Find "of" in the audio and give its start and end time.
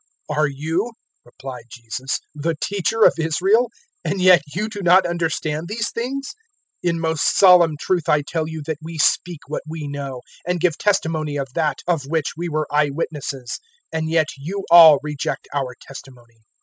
3.03-3.13, 11.37-11.49, 11.85-12.07